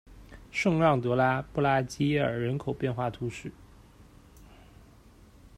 [0.49, 3.51] 圣让德拉布拉基耶尔人口变化图示